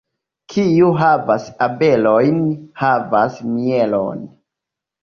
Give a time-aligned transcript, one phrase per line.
[0.53, 2.41] Kiu havas abelojn,
[2.85, 4.29] havas mielon.